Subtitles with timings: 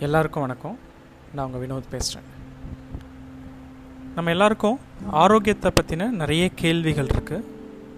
[0.00, 0.78] எல்லாருக்கும் வணக்கம்.
[1.34, 2.26] நான் உங்கள் வினோத் பேசுகிறேன்
[4.14, 4.78] நம்ம எல்லாருக்கும்
[5.10, 7.44] ஆரோக்கியத்தை பற்றின நிறைய கேள்விகள் இருக்குது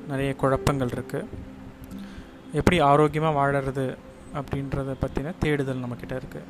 [0.08, 1.26] நிறைய குழப்பங்கள் இருக்குது
[2.53, 3.97] எப்படி ஆரோக்கியமாக வாழறது
[4.34, 6.44] அப்படின்றத பற்றின தேடுதல் நம்மக்கிட்ட இருக்குது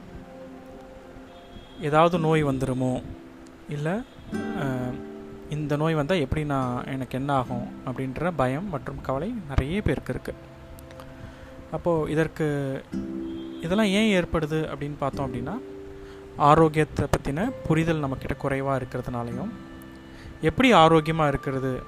[1.80, 3.02] ஏதாவது நோய் வந்துடுமோ
[3.68, 4.02] இல்லை
[5.48, 10.44] இந்த நோய் வந்தால் எப்படி நான் எனக்கு என்ன ஆகும் அப்படின்ற பயம் மற்றும் கவலை நிறைய பேருக்கு இருக்குது
[11.70, 12.46] அப்போது இதற்கு
[13.62, 15.60] இதெல்லாம் ஏன் ஏற்படுது அப்படின்னு பார்த்தோம் அப்படின்னா
[16.36, 19.50] ஆரோக்கியத்தை பற்றின புரிதல் நம்மக்கிட்ட குறைவாக இருக்கிறதுனாலையும்
[20.40, 21.82] எப்படி ஆரோக்கியமாக இருக்கிறது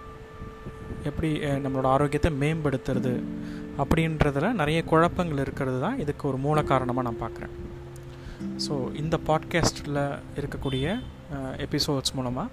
[1.04, 3.22] எப்படி நம்மளோட ஆரோக்கியத்தை மேம்படுத்துறது
[3.78, 7.50] அப்படின்றதில் நிறைய குழப்பங்கள் இருக்கிறது தான் இதுக்கு ஒரு மூல காரணமாக நான் பார்க்குறேன்.
[8.68, 11.00] ஸோ இந்த பாட்காஸ்ட்டில் இருக்கக்கூடிய
[11.56, 12.48] எபிசோட்ஸ் மூலமாக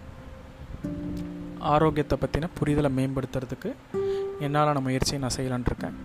[1.59, 3.73] ஆரோக்கியத்தை பற்றின புரிதலை மேம்படுத்துறதுக்கு
[4.39, 5.95] என்னால் நான் முயற்சியை நான் செய்யலான் இருக்கேன்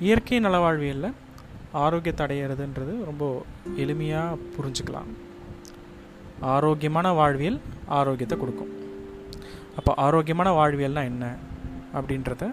[0.00, 1.14] இயற்கை நலவாழ்வியலில்
[1.82, 3.24] ஆரோக்கியத்தை அடையிறதுன்றது ரொம்ப
[3.76, 5.10] எளிமையாக புரிஞ்சுக்கலாம்.
[6.40, 8.72] ஆரோக்கியமான வாழ்வியல் ஆரோக்கியத்தை கொடுக்கும்.
[9.76, 11.34] அப்போ ஆரோக்கியமான வாழ்வியல்னால் என்ன?
[11.94, 12.52] அப்படின்றத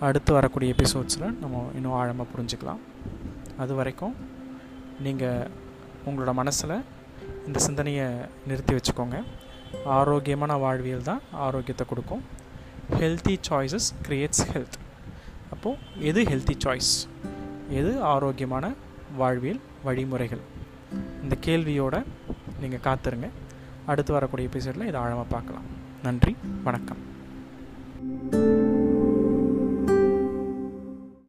[0.00, 2.80] அடுத்து வரக்கூடிய எபிசோட்ஸில் நம்ம இன்னும் ஆழமாக புரிஞ்சுக்கலாம்.
[3.58, 4.14] அது வரைக்கும்
[5.00, 5.50] நீங்கள்
[6.06, 6.82] உங்களோட மனசில்
[7.46, 8.06] இந்த சிந்தனையை
[8.46, 9.24] நிறுத்தி வச்சுக்கோங்க.
[9.84, 12.24] ஆரோக்கியமான வாழ்வியல் தான் ஆரோக்கியத்தை கொடுக்கும்.
[13.00, 14.76] ஹெல்த்தி சாய்ஸஸ் கிரியேட்ஸ் ஹெல்த்
[15.50, 16.92] அப்போது எது ஹெல்த்தி சாய்ஸ்
[17.70, 18.72] எது ஆரோக்கியமான
[19.16, 20.38] வாழ்வியல் வழிமுறைகள்?
[21.22, 22.02] இந்த கேள்வியோட
[22.60, 23.28] நீங்கள் காத்துருங்க.
[23.86, 25.62] அடுத்து வரக்கூடிய எபிசோடில் இதை ஆழமாக பார்க்கலாம்.
[26.02, 27.14] நன்றி வணக்கம்.
[28.30, 28.55] thank you